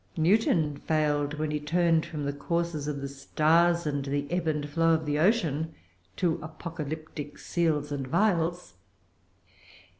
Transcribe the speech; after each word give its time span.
Newton 0.17 0.77
failed 0.77 1.35
when 1.35 1.51
he 1.51 1.59
turned 1.59 2.07
from 2.07 2.25
the 2.25 2.33
courses 2.33 2.87
of 2.87 3.01
the 3.01 3.07
stars, 3.07 3.85
and 3.85 4.03
the 4.03 4.25
ebb 4.31 4.47
and 4.47 4.67
flow 4.67 4.95
of 4.95 5.05
the 5.05 5.19
ocean, 5.19 5.75
to 6.15 6.39
apocalyptic 6.41 7.37
seals 7.37 7.91
and 7.91 8.07
vials. 8.07 8.73